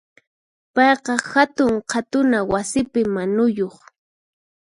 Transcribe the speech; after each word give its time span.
Payqa 0.75 1.13
hatun 1.31 1.73
qhatuna 1.89 2.37
wasipi 2.51 3.01
manuyuq. 3.13 3.75